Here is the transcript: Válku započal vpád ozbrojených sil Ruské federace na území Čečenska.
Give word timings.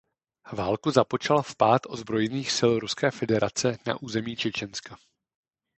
Válku 0.53 0.91
započal 0.91 1.41
vpád 1.41 1.81
ozbrojených 1.87 2.51
sil 2.57 2.71
Ruské 2.79 3.11
federace 3.11 3.77
na 3.87 4.01
území 4.01 4.35
Čečenska. 4.35 4.97